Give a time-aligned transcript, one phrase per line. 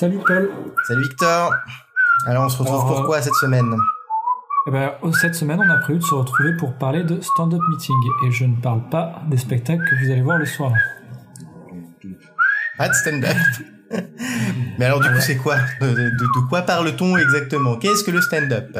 [0.00, 0.50] Salut Paul.
[0.88, 1.54] Salut Victor.
[2.26, 3.70] Alors on se retrouve pour quoi cette semaine?
[4.66, 7.96] Eh ben, cette semaine, on a prévu de se retrouver pour parler de stand-up meeting.
[8.26, 10.72] Et je ne parle pas des spectacles que vous allez voir le soir.
[12.78, 13.36] Pas de stand-up.
[14.78, 15.56] Mais alors du coup, c'est quoi?
[15.82, 17.76] De, quoi parle-t-on exactement?
[17.76, 18.74] Qu'est-ce que le stand-up?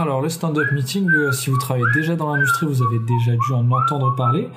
[0.00, 3.52] Alors, le stand-up meeting, euh, si vous travaillez déjà dans l'industrie, vous avez déjà dû
[3.52, 4.48] en entendre parler.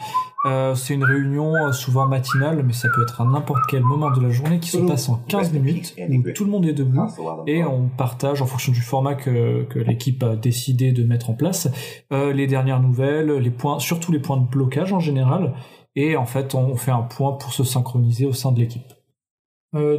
[0.46, 4.10] Euh, c'est une réunion euh, souvent matinale, mais ça peut être à n'importe quel moment
[4.12, 7.07] de la journée qui se passe en 15 minutes, où tout le monde est debout
[7.46, 11.33] et on partage en fonction du format que, que l'équipe a décidé de mettre en
[11.33, 11.69] place
[12.11, 15.54] les dernières nouvelles, les points, surtout les points de blocage en général,
[15.96, 18.94] et en fait on fait un point pour se synchroniser au sein de l'équipe.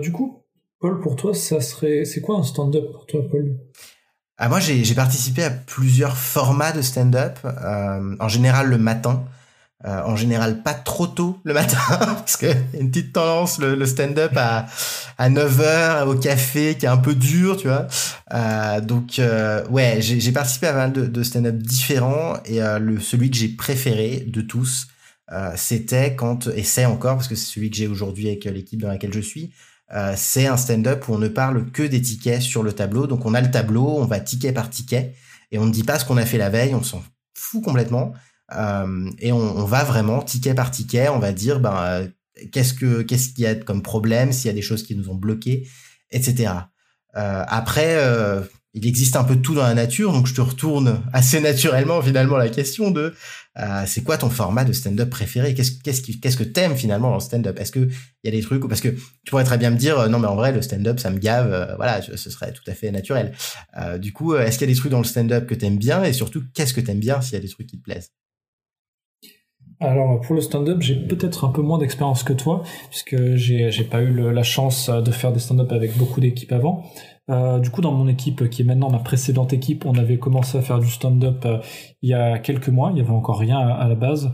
[0.01, 0.43] Du coup,
[0.81, 3.59] Paul, pour toi, ça serait, c'est quoi un stand-up pour toi, Paul?
[4.43, 9.23] Ah, moi, j'ai participé à plusieurs formats de stand-up, euh, en général le matin.
[9.87, 13.59] Euh, en général pas trop tôt le matin parce que y a une petite tendance
[13.59, 14.67] le, stand-up à
[15.17, 17.87] à 9h au café qui est un peu dur tu vois
[18.34, 22.79] euh, donc euh, ouais j'ai participé à pas mal de, de stand-up différents et euh,
[22.79, 24.89] le celui que j'ai préféré de tous
[25.33, 28.83] euh, c'était quand et c'est encore parce que c'est celui que j'ai aujourd'hui avec l'équipe
[28.83, 29.51] dans laquelle je suis
[30.16, 33.34] c'est un stand-up où on ne parle que des tickets sur le tableau donc on
[33.34, 35.14] a le tableau on va ticket par ticket
[35.50, 37.02] et on ne dit pas ce qu'on a fait la veille on s'en
[37.34, 38.14] fout complètement
[38.55, 42.08] euh, et on, va vraiment ticket par ticket, on va dire ben euh,
[42.52, 45.08] qu'est-ce que qu'est-ce qu'il y a comme problème, s'il y a des choses qui nous
[45.08, 45.68] ont bloqués,
[46.11, 46.52] etc.
[47.16, 48.42] Euh, après, euh,
[48.75, 52.01] il existe un peu de tout dans la nature, donc je te retourne assez naturellement
[52.03, 53.15] finalement la question de
[53.59, 55.55] euh, c'est quoi ton format de stand-up préféré?
[55.55, 57.59] Qu'est-ce qu'est-ce qu'est-ce que t'aimes finalement dans le stand-up?
[57.59, 60.09] Est-ce que il y a des trucs parce que tu pourrais très bien me dire
[60.09, 62.91] non mais en vrai le stand-up ça me gave, voilà ce serait tout à fait
[62.91, 63.33] naturel.
[63.98, 66.05] du coup, est-ce qu'il y a des trucs dans le stand-up que t'aimes bien?
[66.05, 68.13] Et surtout qu'est-ce que t'aimes bien s'il y a des trucs qui te plaisent?
[69.81, 73.84] Alors pour le stand-up, j'ai peut-être un peu moins d'expérience que toi, puisque j'ai j'ai
[73.84, 76.84] pas eu la chance de faire des stand-up avec beaucoup d'équipes avant.
[77.31, 80.58] Euh, du coup, dans mon équipe, qui est maintenant ma précédente équipe, on avait commencé
[80.58, 81.58] à faire du stand-up euh,
[82.03, 82.91] il y a quelques mois.
[82.92, 84.33] Il y avait encore rien à, la base,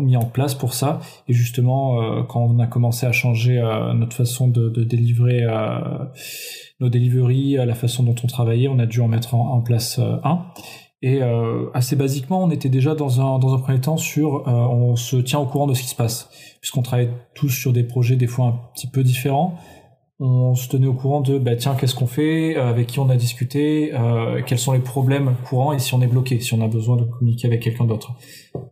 [0.00, 1.00] mis en place pour ça.
[1.28, 5.44] Et justement, euh, quand on a commencé à changer euh, notre façon de, de délivrer
[6.80, 10.46] nos deliveries, la façon dont on travaillait, on a dû en mettre en place un.
[11.02, 14.50] Et euh, assez basiquement, on était déjà dans un, dans un premier temps sur, euh,
[14.50, 16.30] on se tient au courant de ce qui se passe,
[16.60, 19.58] puisqu'on travaille tous sur des projets des fois un petit peu différents.
[20.18, 23.10] On se tenait au courant de, bah tiens, qu'est-ce qu'on fait, euh, avec qui on
[23.10, 23.92] a discuté,
[24.46, 27.04] quels sont les problèmes courants et si on est bloqué, si on a besoin de
[27.04, 28.14] communiquer avec quelqu'un d'autre.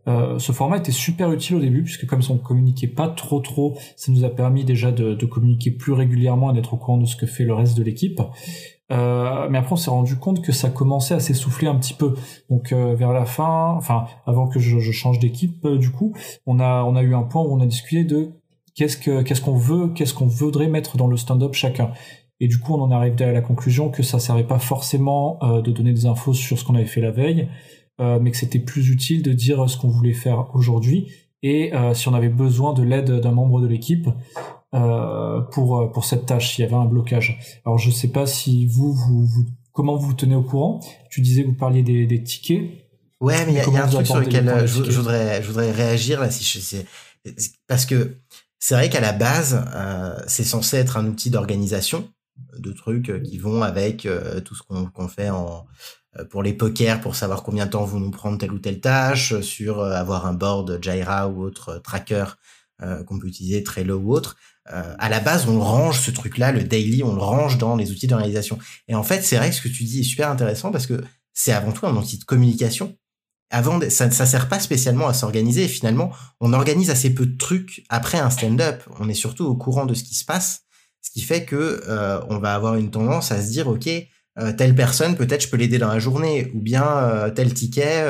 [0.07, 4.11] Ce format était super utile au début, puisque comme on communiquait pas trop trop, ça
[4.11, 7.15] nous a permis déjà de, de communiquer plus régulièrement et d'être au courant de ce
[7.15, 8.19] que fait le reste de l'équipe.
[8.91, 12.15] Euh, mais après, on s'est rendu compte que ça commençait à s'essouffler un petit peu.
[12.49, 16.13] Donc euh, vers la fin, enfin avant que je, change d'équipe, euh, du coup,
[16.45, 18.31] on a eu un point où on a discuté de
[18.75, 21.91] qu'est-ce que qu'est-ce qu'on veut, qu'est-ce qu'on voudrait mettre dans le stand-up chacun.
[22.39, 25.71] Et du coup, on en arrive à la conclusion que ça servait pas forcément de
[25.71, 27.47] donner des infos sur ce qu'on avait fait la veille,
[27.97, 31.07] mais que c'était plus utile de dire ce qu'on voulait faire aujourd'hui
[31.43, 34.09] et si on avait besoin de l'aide d'un membre de l'équipe
[34.73, 36.57] euh, pour euh, pour cette tâche.
[36.57, 37.61] Il y avait un blocage.
[37.65, 40.79] Alors je sais pas si vous vous, vous comment vous vous tenez au courant?
[41.09, 42.63] Tu disais que vous parliez des, des tickets.
[43.21, 46.19] Ouais, mais il y, a un truc sur lequel euh, je, voudrais je voudrais réagir
[46.19, 46.85] là si je sais
[47.65, 48.17] parce que
[48.59, 52.09] c'est vrai qu'à la base euh, c'est censé être un outil d'organisation
[52.59, 54.07] de trucs qui vont avec
[54.43, 55.65] tout ce qu'on qu'on fait en
[56.29, 59.39] pour les pokers pour savoir combien de temps vous nous prendre telle ou telle tâche,
[59.39, 62.25] sur avoir un board Jira ou autre tracker
[62.79, 64.35] qu'on peut utiliser Trello ou autre.
[64.73, 67.91] Euh, à la base, on range ce truc-là, le daily, on le range dans les
[67.91, 68.57] outils d'organisation.
[68.87, 71.01] Et en fait, c'est vrai que ce que tu dis est super intéressant parce que
[71.33, 72.95] c'est avant tout un outil de communication.
[73.51, 75.67] Avant, ça, ça sert pas spécialement à s'organiser.
[75.67, 78.81] Finalement, on organise assez peu de trucs après un stand-up.
[78.99, 80.63] On est surtout au courant de ce qui se passe,
[81.01, 83.87] ce qui fait que euh, on va avoir une tendance à se dire, ok,
[84.37, 88.03] euh, telle personne, peut-être je peux l'aider dans la journée, ou bien tel ticket,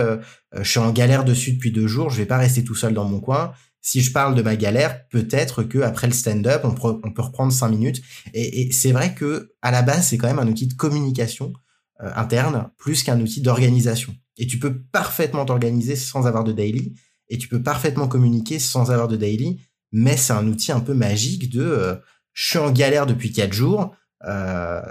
[0.54, 3.06] je suis en galère dessus depuis deux jours, je vais pas rester tout seul dans
[3.06, 3.52] mon coin
[3.86, 7.70] si je parle de ma galère, peut-être que après le stand-up, on, peut reprendre cinq
[7.70, 8.02] minutes.
[8.34, 11.54] Et, c'est vrai que à la base, c'est quand même un outil de communication
[12.02, 14.16] euh, interne plus qu'un outil d'organisation.
[14.40, 16.96] Et tu peux parfaitement t'organiser sans avoir de daily,
[17.30, 19.62] et tu peux parfaitement communiquer sans avoir de daily.
[19.92, 21.96] Mais c'est un outil un peu magique de euh,
[22.34, 23.96] je suis en galère depuis quatre jours.
[24.24, 24.82] Euh,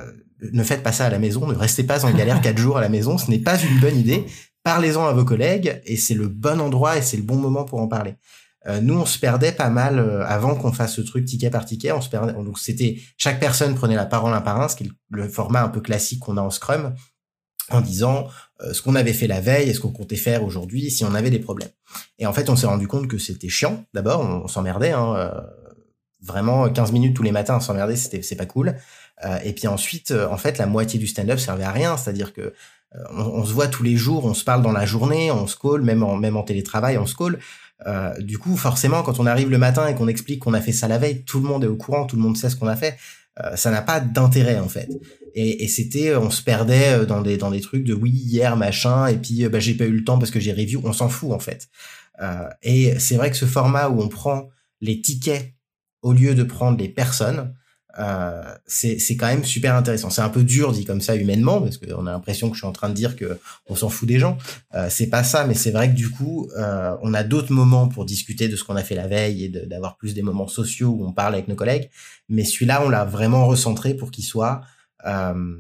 [0.53, 2.81] ne faites pas ça à la maison, ne restez pas en galère quatre jours à
[2.81, 4.25] la maison, ce n'est pas une bonne idée.
[4.63, 7.81] Parlez-en à vos collègues et c'est le bon endroit et c'est le bon moment pour
[7.81, 8.15] en parler.
[8.67, 11.65] Euh, nous, on se perdait pas mal euh, avant qu'on fasse ce truc ticket par
[11.65, 11.93] ticket.
[11.93, 12.33] On se perdait.
[12.33, 15.63] Donc c'était chaque personne prenait la parole un par un, ce qui est le format
[15.63, 16.95] un peu classique qu'on a en Scrum,
[17.71, 18.29] en disant
[18.63, 21.15] euh, ce qu'on avait fait la veille et ce qu'on comptait faire aujourd'hui, si on
[21.15, 21.71] avait des problèmes.
[22.19, 23.85] Et en fait, on s'est rendu compte que c'était chiant.
[23.93, 24.93] D'abord, on, s'emmerdait.
[24.93, 25.45] Hein,
[26.23, 28.77] vraiment 15 minutes tous les matins à s'emmerder, c'était c'est pas cool.
[29.45, 32.55] et puis ensuite, en fait, la moitié du stand-up servait à rien, c'est-à-dire que
[33.11, 35.83] on, se voit tous les jours, on se parle dans la journée, on se call,
[35.83, 37.39] même en même en télétravail, on se call.
[38.21, 40.89] Du coup, forcément, quand on arrive le matin et qu'on explique qu'on a fait ça
[40.89, 42.77] la veille, tout le monde est au courant, tout le monde sait ce qu'on a
[42.77, 42.97] fait.
[43.57, 44.89] ça n'a pas d'intérêt en fait.
[45.35, 49.09] Et, et c'était, on se perdait dans des dans des trucs de oui hier machin,
[49.09, 50.81] et puis bah, j'ai pas eu le temps parce que j'ai review.
[50.85, 51.69] On s'en fout en fait.
[52.21, 54.49] Euh, et c'est vrai que ce format où on prend
[54.81, 55.55] les tickets
[56.03, 57.55] au lieu de prendre les personnes,
[57.99, 60.11] euh, c'est quand même super intéressant.
[60.11, 62.67] C'est un peu dur dit comme ça humainement parce qu'on a l'impression que je suis
[62.67, 64.37] en train de dire que on s'en fout des gens.
[64.75, 67.89] Euh, c'est pas ça, mais c'est vrai que du coup, euh, on a d'autres moments
[67.89, 70.91] pour discuter de ce qu'on a fait la veille et d'avoir plus des moments sociaux
[70.91, 71.91] où on parle avec nos collègues.
[72.29, 74.63] Mais celui-là, on l'a vraiment recentré pour qu'il soit
[75.07, 75.57] euh,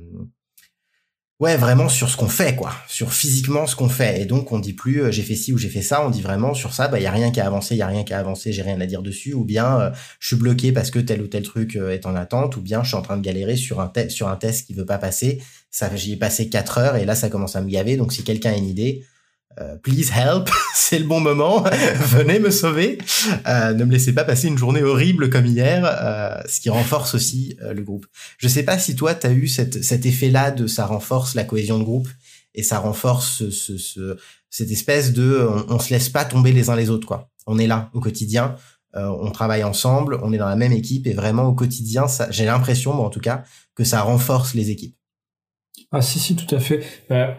[1.41, 2.73] ouais vraiment sur ce qu'on fait quoi.
[2.89, 4.21] Sur physiquement ce qu'on fait.
[4.23, 6.05] Et donc on dit plus euh, j'ai fait ci ou j'ai fait ça.
[6.05, 7.87] On dit vraiment sur ça bah y a rien qui a avancé il y a
[7.87, 9.35] rien qui a avancé j'ai rien à dire dessus.
[9.35, 9.91] Ou bien euh,
[10.21, 12.57] je suis bloqué parce que tel ou tel truc euh, est en attente.
[12.57, 14.87] Ou bien je suis en train de galérer sur un sur un test qui veut
[14.87, 15.43] pas passer.
[15.71, 17.97] Ça j'y ai passé quatre heures et là ça commence à me gaver.
[17.97, 19.05] Donc si quelqu'un a une idée
[19.83, 21.63] please help, c'est le bon moment,
[21.97, 22.99] venez me sauver.
[23.47, 27.15] Euh, ne me laissez pas passer une journée horrible comme hier, euh, ce qui renforce
[27.15, 28.07] aussi le groupe.
[28.39, 31.79] Je sais pas si toi, tu as eu cet effet-là de ça renforce la cohésion
[31.79, 32.09] de groupe
[32.55, 34.17] et ça renforce ce, ce,
[34.51, 37.31] cette espèce de on, se laisse pas tomber les uns les autres quoi.
[37.47, 38.57] On est là au quotidien,
[38.95, 42.95] on travaille ensemble, on est dans la même équipe et vraiment au quotidien, j'ai l'impression,
[42.95, 44.97] moi en tout cas, que ça renforce les équipes.
[45.91, 46.85] Ah si si tout à fait.
[47.09, 47.37] Bah,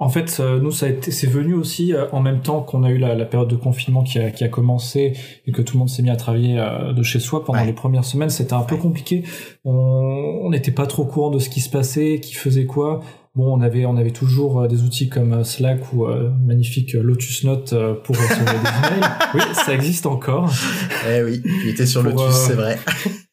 [0.00, 2.82] en fait, euh, nous, ça a été, c'est venu aussi euh, en même temps qu'on
[2.82, 5.14] a eu la, période de confinement qui a, qui a, commencé
[5.46, 7.72] et que tout le monde s'est mis à travailler euh, de chez soi pendant les
[7.72, 8.30] premières semaines.
[8.30, 9.22] C'était un peu compliqué.
[9.64, 13.00] On n'était pas trop courant de ce qui se passait, qui faisait quoi.
[13.36, 16.06] Bon, on avait, on avait toujours des outils comme Slack ou
[16.44, 17.74] magnifique Lotus Note
[18.04, 19.10] pour recevoir des emails.
[19.34, 20.52] Oui, ça existe encore.
[21.08, 22.78] Eh oui, tu étais sur Lotus, c'est vrai.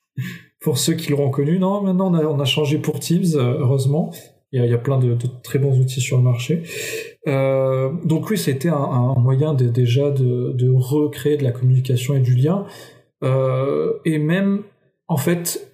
[0.61, 4.11] pour ceux qui l'auront connu, non, maintenant on a, on a changé pour Teams, heureusement.
[4.53, 6.63] Il y a, plein de, très bons outils sur le marché.
[7.27, 12.19] Euh, donc oui, c'était un, un moyen de, déjà de, recréer de la communication et
[12.19, 12.65] du lien.
[13.23, 14.63] Euh, et même,
[15.07, 15.71] en fait,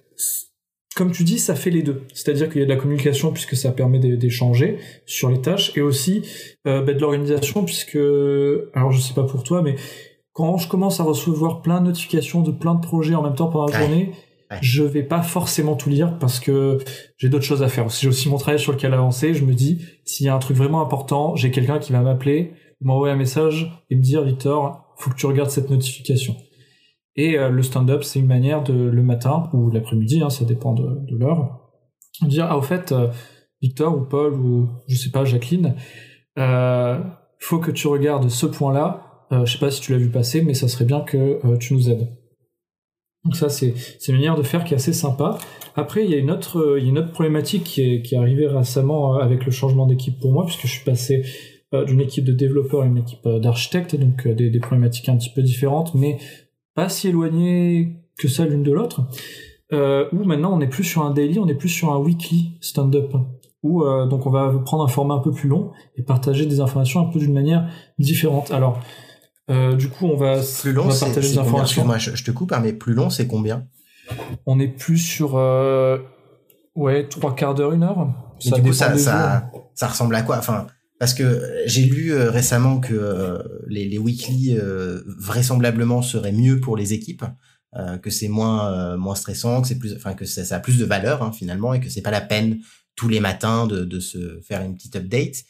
[0.94, 2.02] comme tu dis, ça fait les deux.
[2.14, 5.80] C'est-à-dire qu'il y a de la communication puisque ça permet d'échanger sur les tâches et
[5.80, 6.22] aussi
[6.66, 7.98] euh, bah, de l'organisation puisque,
[8.74, 9.74] alors je sais pas pour toi, mais
[10.32, 13.48] quand je commence à recevoir plein de notifications de plein de projets en même temps
[13.48, 14.12] pendant la journée,
[14.62, 16.78] je vais pas forcément tout lire parce que
[17.16, 17.88] j'ai d'autres choses à faire.
[17.88, 19.34] J'ai aussi mon travail sur lequel avancer.
[19.34, 22.52] Je me dis, s'il y a un truc vraiment important, j'ai quelqu'un qui va m'appeler,
[22.80, 26.36] m'envoyer un message et me dire, Victor, faut que tu regardes cette notification.
[27.16, 30.72] Et euh, le stand-up, c'est une manière de le matin ou l'après-midi, hein, ça dépend
[30.72, 31.68] de, de l'heure,
[32.26, 33.08] dire, ah au fait, euh,
[33.62, 35.74] Victor ou Paul ou je sais pas, Jacqueline,
[36.38, 36.98] euh,
[37.38, 39.26] faut que tu regardes ce point-là.
[39.30, 41.74] Euh, je sais pas si tu l'as vu passer, mais ça serait bien que tu
[41.74, 42.08] nous aides.
[43.24, 43.74] Donc ça, c'est
[44.08, 45.38] une manière de faire qui est assez sympa.
[45.76, 48.14] Après, il y a une autre, il y a une autre problématique qui est, qui
[48.14, 51.24] est arrivée récemment euh, avec le changement d'équipe pour moi, puisque je suis passé
[51.74, 55.18] euh, d'une équipe de développeurs à une équipe euh, d'architectes, donc des, des, problématiques un
[55.18, 56.16] petit peu différentes, mais
[56.74, 59.06] pas si éloignées que ça l'une de l'autre.
[59.74, 62.56] Euh, où maintenant, on n'est plus sur un daily, on est plus sur un weekly
[62.62, 63.12] stand-up.
[63.64, 67.00] Où donc on va prendre un format un peu plus long et partager des informations
[67.00, 67.68] un peu d'une manière
[67.98, 68.52] différente.
[68.52, 68.80] Alors,
[69.50, 71.98] euh, du coup, on va, plus long, partager des informations.
[71.98, 73.66] Je, te coupe, hein, mais plus long, c'est combien?
[74.46, 75.98] On est plus sur euh,
[76.74, 78.08] ouais trois quarts d'heure, une heure.
[78.38, 80.38] Ça du coup, ça, ça, ça, ressemble à quoi?
[80.38, 80.66] Enfin,
[80.98, 86.60] parce que j'ai lu euh, récemment que euh, les, les weekly euh, vraisemblablement seraient mieux
[86.60, 87.24] pour les équipes,
[88.02, 90.84] que c'est moins moins stressant, que c'est plus, enfin que ça, ça, a plus de
[90.84, 92.58] valeur hein, finalement, et que c'est pas la peine
[92.96, 95.44] tous les matins de, de se faire une petite update.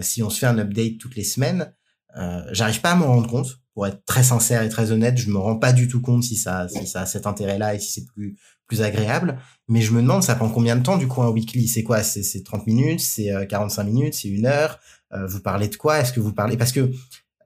[0.00, 1.72] si on se fait un update toutes les semaines,
[2.16, 3.58] euh, j'arrive pas à m'en rendre compte.
[3.74, 6.36] Pour être très sincère et très honnête, je me rends pas du tout compte si
[6.36, 9.38] ça, si ça a cet intérêt-là et si c'est plus, plus agréable.
[9.68, 11.68] Mais je me demande, ça prend combien de temps du coup un weekly?
[11.68, 12.02] C'est quoi?
[12.02, 13.00] C'est 30 minutes?
[13.00, 14.14] C'est 45 euh, minutes?
[14.14, 14.78] C'est une heure?
[15.14, 16.00] Euh, Vous parlez de quoi?
[16.00, 16.58] Est-ce que vous parlez?
[16.58, 16.90] Parce que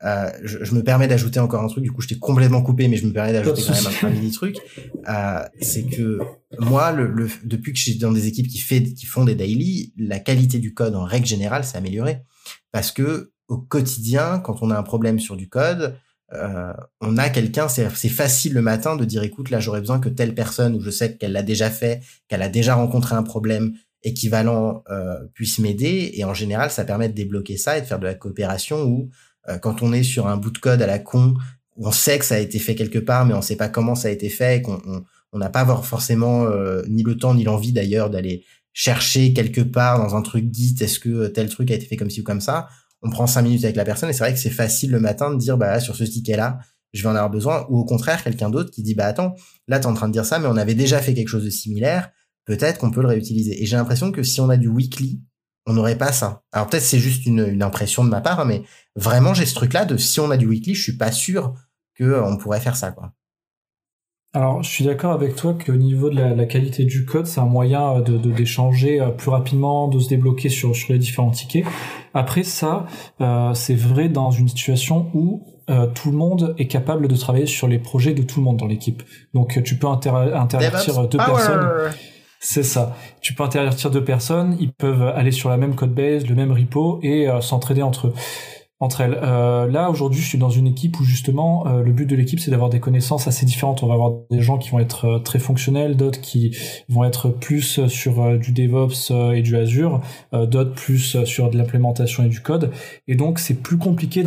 [0.05, 1.83] euh, je, je, me permets d'ajouter encore un truc.
[1.83, 4.31] Du coup, je t'ai complètement coupé, mais je me permets d'ajouter quand même un, mini
[4.31, 4.57] truc.
[5.09, 6.19] Euh, c'est que
[6.59, 9.35] moi, le, le, depuis que je suis dans des équipes qui, fait, qui font des
[9.35, 12.23] daily, la qualité du code en règle générale s'est améliorée.
[12.73, 15.97] Parce que au quotidien, quand on a un problème sur du code,
[16.33, 20.09] euh, on a quelqu'un, c'est facile le matin de dire écoute, là j'aurais besoin que
[20.09, 23.75] telle personne, ou je sais qu'elle l'a déjà fait, qu'elle a déjà rencontré un problème
[24.03, 26.11] équivalent, euh, puisse m'aider.
[26.15, 29.11] Et en général, ça permet de débloquer ça et de faire de la coopération où
[29.49, 31.35] euh, quand on est sur un bout de code à la con,
[31.77, 34.09] on sait que ça a été fait quelque part, mais on sait pas comment ça
[34.09, 34.81] a été fait, et qu'on
[35.33, 36.49] on n'a pas forcément
[36.89, 40.99] ni le temps ni l'envie d'ailleurs d'aller chercher quelque part dans un truc Git, est-ce
[40.99, 42.69] que tel truc a été fait comme ci ou comme ça
[43.03, 45.31] on prend cinq minutes avec la personne et c'est vrai que c'est facile le matin
[45.31, 46.59] de dire bah sur ce ticket là
[46.97, 49.35] je vais en avoir besoin, ou au contraire quelqu'un d'autre qui dit bah attends,
[49.69, 51.51] là t'es en train de dire ça, mais on avait déjà fait quelque chose de
[51.51, 52.11] similaire,
[52.45, 53.63] peut-être qu'on peut le réutiliser.
[53.63, 55.21] Et j'ai l'impression que si on a du weekly,
[55.67, 56.43] on n'aurait pas ça.
[56.53, 58.63] Alors peut-être c'est juste une, impression de ma part, hein, mais
[58.95, 61.55] vraiment j'ai ce truc-là de si on a du weekly, je suis pas sûr
[61.95, 63.13] que euh, on pourrait faire ça quoi.
[64.37, 67.47] Alors, je suis d'accord avec toi qu'au niveau de la, qualité du code, c'est un
[67.47, 71.65] moyen euh, de d'échanger euh, plus rapidement, de se débloquer sur, sur les différents tickets.
[72.13, 72.85] Après ça,
[73.55, 75.43] c'est vrai dans une situation où
[75.95, 78.67] tout le monde est capable de travailler sur les projets de tout le monde dans
[78.67, 79.03] l'équipe.
[79.35, 81.69] Donc, tu peux intervertir deux personnes.
[82.41, 82.95] C'est ça.
[83.21, 86.53] Tu peux intervertir deux personnes, ils peuvent aller sur la même code base, le même
[86.53, 88.15] repo et s'entraider entre eux
[88.79, 89.19] entre elles.
[89.23, 92.39] Euh, là, aujourd'hui, je suis dans une équipe où justement, euh, le but de l'équipe,
[92.41, 93.83] c'est d'avoir des connaissances assez différentes.
[93.83, 96.57] On va avoir des gens qui vont être euh, très fonctionnels, d'autres qui
[96.89, 100.01] vont être plus sur du DevOps et du Azure,
[100.33, 102.71] d'autres plus sur de l'implémentation et du code.
[103.07, 104.25] Et donc, c'est plus compliqué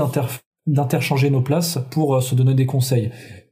[0.68, 3.12] d'interchanger nos places pour se donner des conseils.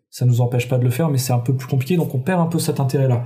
[0.10, 2.20] Ça nous empêche pas de le faire, mais c'est un peu plus compliqué, donc on
[2.20, 3.26] perd un peu cet intérêt-là.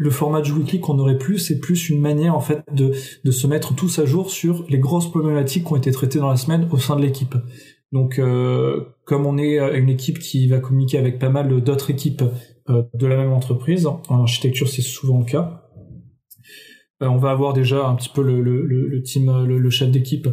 [0.00, 2.92] Le format du weekly qu'on aurait plus, c'est plus une manière en fait de,
[3.30, 6.38] se mettre tous à jour sur les grosses problématiques qui ont été traitées dans la
[6.38, 7.34] semaine au sein de l'équipe.
[7.92, 12.24] Donc, euh, comme on est une équipe qui va communiquer avec pas mal d'autres équipes
[12.70, 15.68] euh, de la même entreprise, en architecture c'est souvent le cas,
[17.02, 20.28] euh, on va avoir déjà un petit peu le, team, le chef d'équipe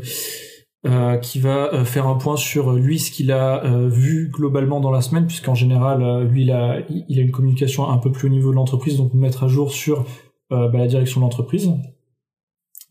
[0.87, 4.79] euh, qui va euh, faire un point sur euh, lui ce qu'il a vu globalement
[4.79, 8.27] dans la semaine puisqu'en général lui il a il a une communication un peu plus
[8.27, 10.05] au niveau de l'entreprise donc mettre à jour sur
[10.49, 11.71] bah, la direction de l'entreprise.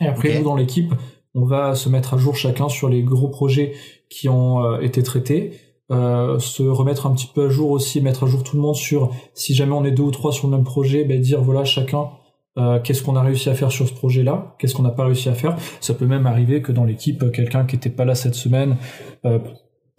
[0.01, 0.93] Et après nous dans l'équipe
[1.35, 3.73] on va se mettre à jour chacun sur les gros projets
[4.11, 5.53] qui ont été traités.
[5.91, 9.11] Se remettre un petit peu à jour aussi mettre à jour tout le monde sur
[9.35, 12.09] si jamais on est deux ou trois sur le même projet bah, dire voilà chacun
[12.59, 15.29] euh, qu'est-ce qu'on a réussi à faire sur ce projet-là, qu'est-ce qu'on n'a pas réussi
[15.29, 15.57] à faire?
[15.81, 18.77] Ça peut même arriver que dans l'équipe, quelqu'un qui n'était pas là cette semaine,
[19.27, 19.39] euh,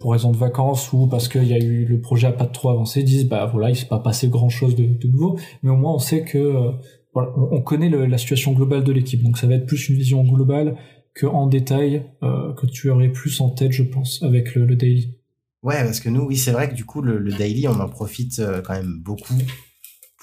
[0.00, 2.70] pour raison de vacances ou parce qu'il y a eu le projet a pas trop
[2.70, 5.98] avancé, dise bah voilà, il s'est pas passé grand-chose de, nouveau, mais au moins on
[5.98, 6.70] sait que euh,
[7.14, 10.76] on, connaît la situation globale de l'équipe, donc ça va être plus une vision globale
[11.14, 15.16] que en détail que tu aurais plus en tête, je pense, avec le, daily.
[15.64, 18.40] Ouais, parce que nous, oui, c'est vrai que du coup, le daily, on en profite
[18.64, 19.34] quand même beaucoup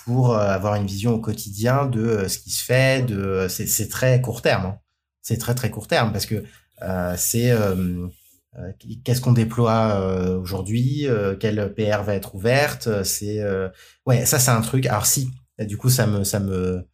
[0.06, 3.06] pour euh, avoir une vision au quotidien de euh, ce qui se fait.
[3.06, 4.66] De c'est très court terme.
[4.68, 4.78] Hein.
[5.22, 6.44] C'est très très court terme parce que
[6.84, 7.52] euh, c'est
[9.04, 11.08] qu'est-ce qu'on déploie aujourd'hui,
[11.40, 13.04] quelle PR va être ouverte.
[13.04, 13.44] C'est
[14.06, 14.86] ouais, ça c'est un truc.
[14.86, 16.88] Alors si, du coup ça me ça me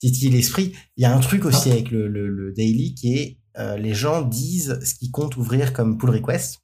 [0.00, 0.74] titille l'esprit.
[0.96, 1.72] Il y a un truc aussi ah.
[1.72, 3.38] avec le, le, le, daily qui est
[3.78, 6.58] les gens disent ce qui compte ouvrir comme pull request.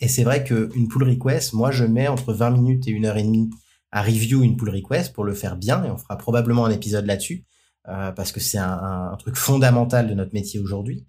[0.00, 3.18] Et c'est vrai qu'une pull request, moi je mets entre 20 minutes et une heure
[3.18, 3.50] et demie
[3.92, 7.06] à review une pull request pour le faire bien et on fera probablement un épisode
[7.06, 7.44] là-dessus
[7.88, 11.06] euh, parce que c'est un, un, truc fondamental de notre métier aujourd'hui.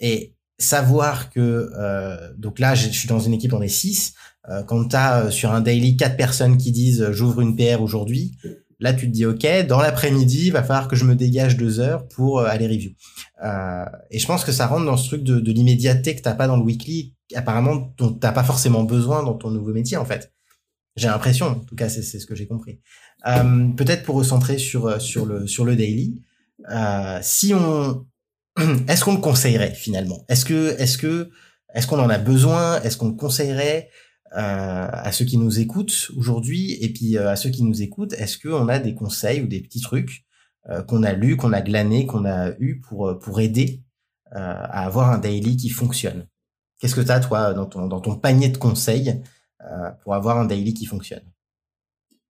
[0.00, 4.14] Et savoir que euh, donc là je suis dans une équipe on est six
[4.48, 7.80] euh, quand tu as euh, sur un daily quatre personnes qui disent j'ouvre une PR
[7.80, 8.36] aujourd'hui
[8.80, 11.78] là tu te dis ok dans l'après-midi il va falloir que je me dégage deux
[11.78, 12.90] heures pour aller review.
[14.10, 16.48] Et je pense que ça rentre dans ce truc de, de l'immédiateté que t'as pas
[16.48, 20.32] dans le weekly apparemment dont t'as pas forcément besoin dans ton nouveau métier en fait
[20.98, 22.80] j'ai l'impression, en tout cas, c'est ce que j'ai compris.
[23.26, 26.22] Euh, Peut-être pour recentrer sur euh, sur le sur le daily,
[26.70, 28.06] euh, si on,
[28.88, 30.24] est-ce qu'on le conseillerait finalement?
[30.28, 31.30] Est-ce que est-ce que
[31.74, 32.80] est-ce qu'on en a besoin?
[32.82, 33.90] Est-ce qu'on le conseillerait
[34.36, 36.76] euh, à ceux qui nous écoutent aujourd'hui?
[36.80, 39.60] Et puis euh, à ceux qui nous écoutent Est-ce qu'on a des conseils ou des
[39.60, 40.24] petits trucs
[40.68, 43.82] euh, qu'on a lus, qu'on a glanés, qu'on a eu pour pour aider
[44.30, 46.26] à avoir un daily qui fonctionne?
[46.80, 49.22] Qu'est-ce que tu as toi dans ton dans ton panier de conseils
[50.02, 51.24] pour avoir un daily qui fonctionne.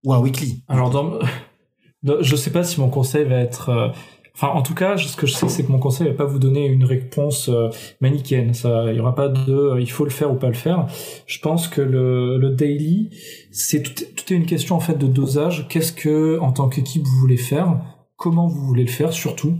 [0.04, 0.62] Ou un weekly.
[0.68, 0.90] Alors,
[2.02, 2.22] dans...
[2.22, 3.68] je sais pas si mon conseil va être...
[3.70, 3.88] Euh,
[4.34, 6.38] enfin, en tout cas, ce que je sais, c'est que mon conseil va pas vous
[6.38, 7.68] donner une réponse euh,
[8.00, 8.54] manichéenne.
[8.54, 10.86] Ça, il y aura pas de, il faut le faire ou pas le faire.
[11.26, 13.10] Je pense que le, le daily,
[13.50, 15.66] c'est tout, tout est une question en fait de dosage.
[15.68, 17.80] Qu'est-ce que, en tant qu'équipe, vous voulez faire?
[18.16, 19.56] Comment vous voulez le faire, surtout?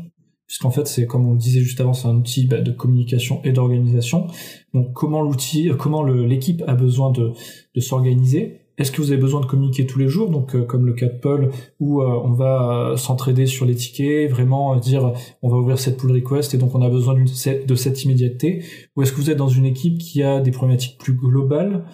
[0.49, 3.41] Puisqu'en fait c'est comme on le disait juste avant c'est un outil bah, de communication
[3.45, 4.27] et d'organisation.
[4.75, 7.33] Donc comment l'outil euh, comment l'équipe a besoin de,
[7.77, 8.63] de s'organiser?
[8.79, 10.31] Est-ce que vous avez besoin de communiquer tous les jours?
[10.31, 11.51] Donc euh, comme le cas de Paul
[11.81, 15.13] où euh, on va s'entraider sur les tickets vraiment dire
[15.43, 18.63] on va ouvrir cette pull request et donc on a besoin de cette immédiateté.
[18.97, 21.85] Ou est-ce que vous êtes dans une équipe qui a des problématiques plus globales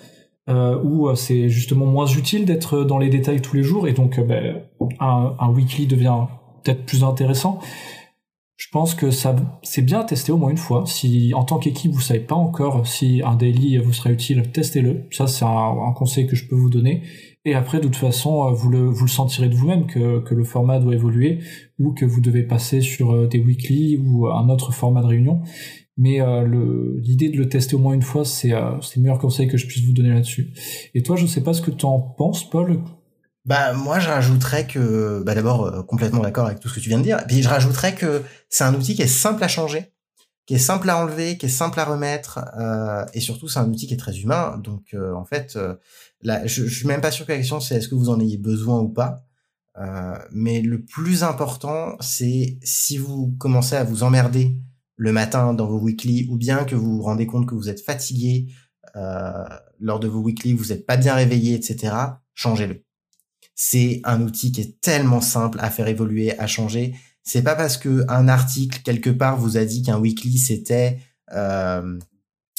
[0.48, 4.20] euh, où c'est justement moins utile d'être dans les détails tous les jours et donc
[4.20, 4.36] bah,
[5.00, 6.26] un, un weekly devient
[6.62, 7.60] peut-être plus intéressant?
[8.56, 10.84] Je pense que ça, c'est bien à tester au moins une fois.
[10.86, 15.06] Si en tant qu'équipe vous savez pas encore si un daily vous serait utile, testez-le.
[15.10, 17.02] Ça c'est un, conseil que je peux vous donner.
[17.46, 20.44] Et après, de toute façon, vous le, vous le sentirez de vous-même que, que le
[20.44, 21.40] format doit évoluer
[21.78, 25.42] ou que vous devez passer sur euh, des weekly ou un autre format de réunion.
[25.98, 26.20] mais
[27.02, 29.84] l'idée de le tester au moins une fois, c'est le meilleur conseil que je puisse
[29.84, 30.52] vous donner là-dessus.
[30.94, 32.82] Et toi, je sais pas ce que tu en penses, Paul.
[33.44, 36.98] Bah moi je rajouterais que bah d'abord complètement d'accord avec tout ce que tu viens
[36.98, 37.20] de dire.
[37.20, 39.94] Et puis je rajouterais que c'est un outil qui est simple à changer
[40.46, 43.68] qui est simple à enlever, qui est simple à remettre, euh, et surtout c'est un
[43.68, 44.58] outil qui est très humain.
[44.58, 45.74] Donc euh, en fait, euh,
[46.22, 48.20] là, je, je suis même pas sûr que la question c'est est-ce que vous en
[48.20, 49.24] ayez besoin ou pas.
[49.78, 54.56] Euh, mais le plus important, c'est si vous commencez à vous emmerder
[54.96, 57.80] le matin dans vos weekly, ou bien que vous vous rendez compte que vous êtes
[57.80, 58.48] fatigué
[59.80, 61.96] lors de vos weekly, vous n'êtes pas bien réveillé, etc.
[62.34, 62.83] Changez-le.
[63.54, 66.94] C'est un outil qui est tellement simple à faire évoluer, à changer
[67.24, 70.98] c'est pas parce que un article quelque part vous a dit qu'un weekly c'était
[71.32, 71.98] euh,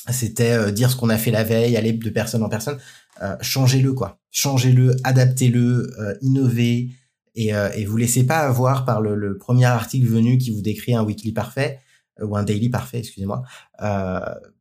[0.09, 2.79] c'était euh, dire ce qu'on a fait la veille, aller de personne en personne.
[3.21, 6.89] Euh, changez-le quoi, changez-le, adaptez-le, euh, innovez
[7.35, 10.95] et, et vous laissez pas avoir par le, le, premier article venu qui vous décrit
[10.95, 11.79] un weekly parfait
[12.21, 13.43] ou un daily parfait, excusez-moi,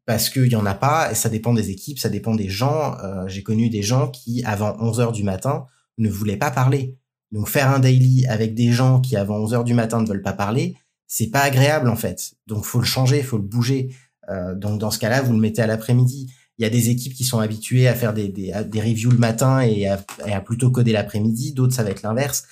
[0.07, 2.97] parce qu'il y en a pas et ça dépend des équipes, ça dépend des gens.
[3.29, 5.67] J'ai connu des gens qui avant 11 heures du matin
[5.99, 6.99] ne voulaient pas parler
[7.35, 10.23] donc faire un daily avec des gens qui avant 11 heures du matin ne veulent
[10.23, 10.77] pas parler,
[11.09, 12.35] c'est pas agréable en fait.
[12.47, 13.93] Donc faut le changer, faut le bouger.
[14.31, 16.33] Euh, donc dans ce cas-là, vous le mettez à l'après-midi.
[16.59, 19.19] Il y a des équipes qui sont habituées à faire des, des, des reviews le
[19.19, 21.53] matin et à, à plutôt coder l'après-midi.
[21.53, 22.45] D'autres, ça va être l'inverse.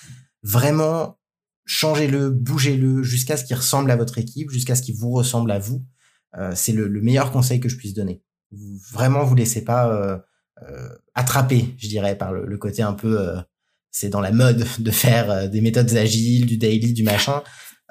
[0.43, 1.17] Vraiment,
[1.63, 5.59] changez-le, bougez-le jusqu'à ce qu'il ressemble à votre équipe, jusqu'à ce qu'il vous ressemble à
[5.59, 5.81] vous.
[6.37, 8.21] Euh, c'est le, le, meilleur conseil que je puisse donner.
[8.91, 10.17] Vraiment, vous laissez pas euh,
[10.69, 13.39] euh attraper, je dirais, par le, le côté un peu euh,
[13.93, 17.43] c'est dans la mode de faire euh, des méthodes agiles, du daily, du machin.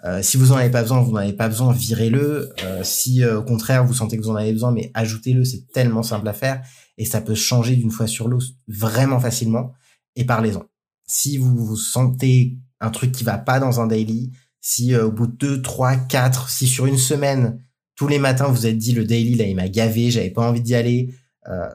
[0.05, 2.53] Euh, si vous en avez pas besoin, vous n'en avez pas besoin, virez-le.
[2.65, 6.03] Euh, si au contraire vous sentez que vous en avez besoin, mais ajoutez-le, c'est tellement
[6.03, 6.61] simple à faire
[6.99, 9.73] et ça peut changer d'une fois sur l'autre vraiment facilement.
[10.17, 10.65] Et parlez-en.
[11.07, 15.29] Si vous, vous sentez un truc qui va pas dans un daily, si au bout
[15.29, 17.61] de deux, trois, quatre, si sur une semaine
[17.95, 20.61] tous les matins vous êtes dit le daily là il m'a gavé, j'avais pas envie
[20.61, 21.15] d'y aller,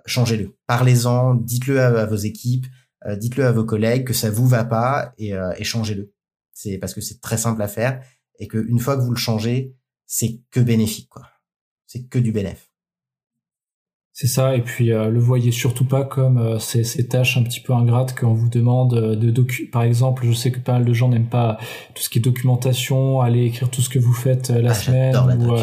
[0.05, 0.55] changez-le.
[0.65, 2.67] Parlez-en, dites-le à vos équipes
[3.05, 6.13] euh, dites-le à vos collègues que ça vous va pas et, euh, et changez-le.
[6.51, 8.01] C'est parce que c'est très simple à faire
[8.39, 9.75] et qu'une fois que vous le changez,
[10.05, 11.23] c'est que bénéfique quoi.
[11.85, 12.63] C'est que du bénéfice.
[14.13, 17.43] C'est ça, et puis euh, le voyez surtout pas comme euh, ces, ces, tâches un
[17.43, 19.67] petit peu ingrates qu'on vous demande de docu.
[19.67, 21.59] Par exemple, je sais que pas mal de gens n'aiment pas
[21.93, 25.15] tout ce qui est documentation, aller écrire tout ce que vous faites la ah, semaine
[25.15, 25.55] ou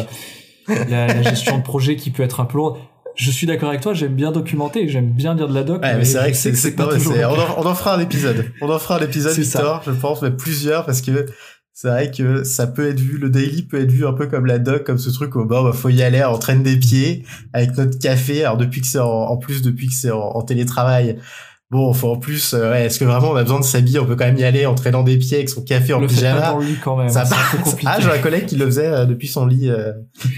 [0.69, 2.79] la, la, gestion de projet qui peut être un peu lourde
[3.15, 5.81] je suis d'accord avec toi, j'aime bien documenter, j'aime bien dire de la doc.
[5.81, 7.99] Ouais, mais, c'est vrai que c'est, c'est, pas toujours on, en, on en fera un
[7.99, 8.45] épisode.
[8.61, 11.25] On en fera un épisode, Victor, je pense, mais plusieurs, parce que
[11.77, 14.45] c'est vrai que ça peut être vu, le daily peut être vu un peu comme
[14.45, 17.25] la doc, comme ce truc où, bon, bah, faut y aller, on traîne des pieds,
[17.51, 18.45] avec notre café.
[18.45, 21.19] Alors, depuis que c'est en, plus, depuis que c'est en, télétravail,
[21.71, 23.99] bon, faut en plus, euh, ouais, est-ce que vraiment on a besoin de s'habiller?
[23.99, 26.07] On peut quand même y aller en traînant des pieds avec son café en le
[26.07, 26.51] pyjama.
[26.51, 27.09] Dans le lit quand même.
[27.09, 27.25] Ça
[27.61, 27.87] compliqué.
[27.91, 29.91] Ah, j'ai un collègue qui le faisait euh, depuis son lit euh,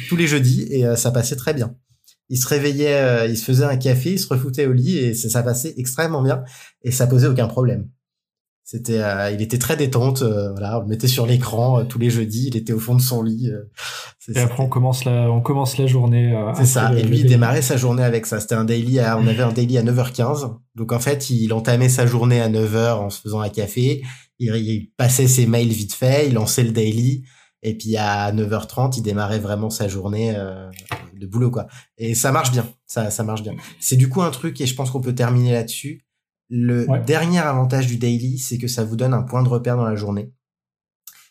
[0.10, 1.76] tous les jeudis et ça passait très bien
[2.30, 5.14] il se réveillait, euh, il se faisait un café, il se refoutait au lit et
[5.14, 6.44] ça, ça passait extrêmement bien
[6.84, 7.90] et ça posait aucun problème.
[8.64, 12.10] C'était, euh, il était très détente, euh, voilà, on le mettait sur l'écran tous les
[12.10, 13.50] jeudis, il était au fond de son lit.
[14.36, 16.38] et après on commence la, on commence la journée.
[16.58, 16.94] c'est ça.
[16.94, 18.42] et lui il démarrait sa journée avec ça.
[18.42, 20.58] C'était un daily, à, on avait un daily à 9h15.
[20.76, 24.04] Donc en fait il entamait sa journée à 9h en se faisant un café.
[24.40, 27.24] Il, il passait ses mails vite fait, il lançait le daily.
[27.64, 30.70] Et puis à 9h30, il démarrait vraiment sa journée euh,
[31.16, 31.68] de boulot quoi.
[31.98, 33.56] Et ça marche bien, ça ça marche bien.
[33.80, 36.06] C'est du coup un truc et je pense qu'on peut terminer là-dessus.
[36.50, 39.84] Le dernier avantage du daily, c'est que ça vous donne un point de repère dans
[39.84, 40.32] la journée.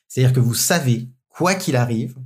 [0.09, 2.17] C'est-à-dire que vous savez, quoi qu'il arrive,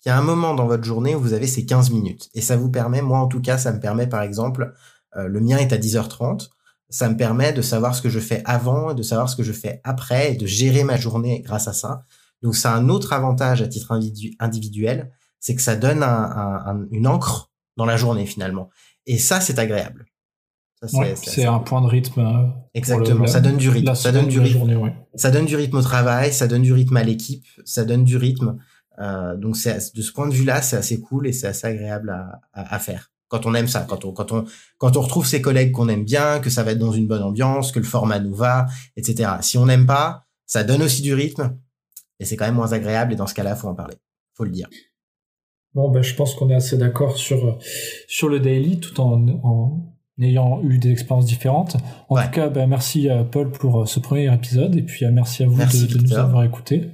[0.00, 2.28] qu'il y a un moment dans votre journée où vous avez ces 15 minutes.
[2.34, 4.74] Et ça vous permet, moi en tout cas, ça me permet par exemple,
[5.16, 6.50] euh, le mien est à 10h30,
[6.90, 9.52] ça me permet de savoir ce que je fais avant, de savoir ce que je
[9.52, 12.04] fais après, et de gérer ma journée grâce à ça.
[12.44, 13.98] Donc c'est un autre avantage à titre
[14.38, 18.68] individuel, c'est que ça donne un, une encre dans la journée finalement.
[19.06, 20.04] Et ça, c'est agréable.
[20.82, 22.20] c'est un point de rythme.
[22.20, 23.94] Euh, Exactement, ça donne du rythme.
[23.94, 24.92] Ça donne du rythme.
[25.14, 28.18] Ça donne du rythme au travail, ça donne du rythme à l'équipe, ça donne du
[28.18, 28.58] rythme.
[28.98, 32.40] Euh, donc de ce point de vue-là, c'est assez cool et c'est assez agréable à,
[32.52, 33.10] à, faire.
[33.28, 34.44] Quand on aime ça, quand on quand on
[34.76, 37.22] quand on retrouve ses collègues qu'on aime bien, que ça va être dans une bonne
[37.22, 39.30] ambiance, que le format nous va, etc.
[39.40, 41.56] Si on n'aime pas, ça donne aussi du rythme,
[42.20, 43.96] et c'est quand même moins agréable et dans ce cas-là, faut en parler,
[44.34, 44.68] faut le dire.
[45.74, 47.58] Bon, ben, je pense qu'on est assez d'accord sur
[48.06, 51.76] sur le daily, tout en, en ayant eu des expériences différentes.
[52.08, 55.10] En tout cas, ben, merci à Paul pour euh, ce premier épisode et puis euh,
[55.12, 56.90] merci à vous de, nous avoir écoutés.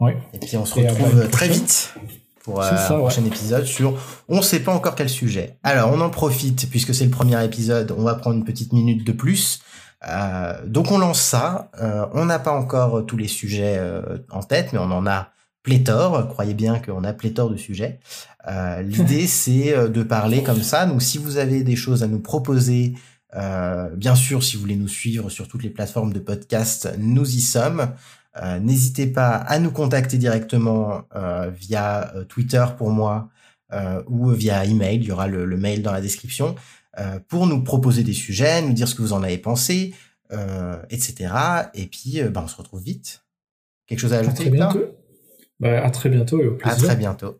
[0.00, 0.16] Ouais.
[0.32, 1.94] Et puis on se retrouve très vite
[2.42, 3.96] pour euh, un prochain épisode sur
[4.28, 5.56] on sait pas encore quel sujet.
[5.62, 9.06] Alors on en profite puisque c'est le premier épisode, on va prendre une petite minute
[9.06, 9.60] de plus
[10.08, 11.70] euh, donc on lance ça.
[11.80, 15.30] Euh, on n'a pas encore tous les sujets euh, en tête, mais on en a
[15.62, 16.28] pléthore.
[16.28, 18.00] Croyez bien qu'on a pléthore de sujets.
[18.48, 20.86] Euh, L'idée, c'est de parler comme ça.
[20.86, 22.94] Donc, si vous avez des choses à nous proposer,
[23.36, 27.36] euh, bien sûr, si vous voulez nous suivre sur toutes les plateformes de podcast, nous
[27.36, 27.92] y sommes.
[28.42, 33.28] Euh, N'hésitez pas à nous contacter directement euh, via Twitter pour moi
[34.06, 34.98] ou via email.
[34.98, 36.54] Il y aura le, le mail dans la description
[37.28, 39.94] pour nous proposer des sujets, nous dire ce que vous en avez pensé,
[40.90, 41.34] etc.
[41.74, 43.24] Et puis, ben, on se retrouve vite.
[43.86, 44.84] Quelque chose à ajouter À très bientôt.
[45.60, 46.84] Bah, à très bientôt et au plaisir.
[46.84, 47.38] À très bientôt.